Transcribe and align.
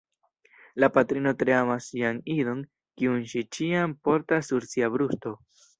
La 0.83 0.89
patrino 0.95 1.33
tre 1.43 1.55
amas 1.57 1.91
sian 1.93 2.23
idon, 2.39 2.65
kiun 3.03 3.23
ŝi 3.35 3.47
ĉiam 3.59 3.97
portas 4.09 4.53
sur 4.53 4.71
sia 4.75 4.93
brusto. 4.99 5.39